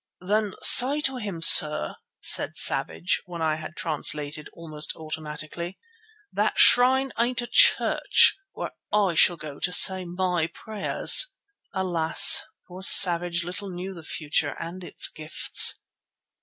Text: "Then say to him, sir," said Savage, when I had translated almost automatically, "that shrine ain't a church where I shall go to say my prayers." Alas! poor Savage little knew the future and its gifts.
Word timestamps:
"Then 0.21 0.55
say 0.63 0.99
to 1.01 1.17
him, 1.17 1.41
sir," 1.43 1.93
said 2.17 2.55
Savage, 2.55 3.21
when 3.27 3.43
I 3.43 3.57
had 3.57 3.75
translated 3.75 4.49
almost 4.51 4.95
automatically, 4.95 5.77
"that 6.33 6.57
shrine 6.57 7.11
ain't 7.19 7.43
a 7.43 7.45
church 7.47 8.35
where 8.51 8.71
I 8.91 9.13
shall 9.13 9.37
go 9.37 9.59
to 9.59 9.71
say 9.71 10.05
my 10.05 10.47
prayers." 10.51 11.27
Alas! 11.71 12.41
poor 12.67 12.81
Savage 12.81 13.43
little 13.43 13.69
knew 13.69 13.93
the 13.93 14.01
future 14.01 14.55
and 14.59 14.83
its 14.83 15.07
gifts. 15.07 15.83